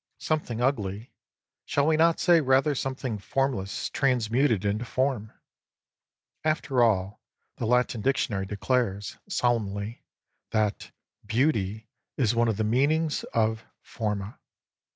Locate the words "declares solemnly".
8.47-10.03